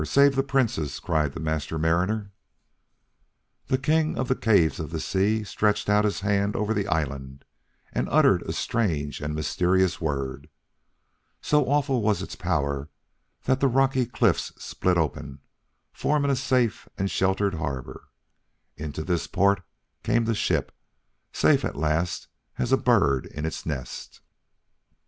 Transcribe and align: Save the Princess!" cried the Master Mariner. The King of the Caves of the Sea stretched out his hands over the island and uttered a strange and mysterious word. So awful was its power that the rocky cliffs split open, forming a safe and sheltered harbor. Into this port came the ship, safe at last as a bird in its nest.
Save 0.03 0.35
the 0.35 0.41
Princess!" 0.41 0.99
cried 0.99 1.33
the 1.33 1.39
Master 1.39 1.77
Mariner. 1.77 2.31
The 3.67 3.77
King 3.77 4.17
of 4.17 4.29
the 4.29 4.35
Caves 4.35 4.79
of 4.79 4.89
the 4.89 4.99
Sea 4.99 5.43
stretched 5.43 5.89
out 5.91 6.05
his 6.05 6.21
hands 6.21 6.55
over 6.55 6.73
the 6.73 6.87
island 6.87 7.45
and 7.93 8.07
uttered 8.09 8.41
a 8.41 8.51
strange 8.53 9.21
and 9.21 9.35
mysterious 9.35 10.01
word. 10.01 10.49
So 11.39 11.65
awful 11.67 12.01
was 12.01 12.23
its 12.23 12.35
power 12.35 12.89
that 13.43 13.59
the 13.59 13.67
rocky 13.67 14.07
cliffs 14.07 14.51
split 14.57 14.97
open, 14.97 15.37
forming 15.93 16.31
a 16.31 16.35
safe 16.35 16.89
and 16.97 17.11
sheltered 17.11 17.53
harbor. 17.53 18.07
Into 18.75 19.03
this 19.03 19.27
port 19.27 19.61
came 20.01 20.25
the 20.25 20.33
ship, 20.33 20.71
safe 21.31 21.63
at 21.63 21.75
last 21.75 22.27
as 22.57 22.71
a 22.71 22.75
bird 22.77 23.27
in 23.27 23.45
its 23.45 23.67
nest. 23.67 24.21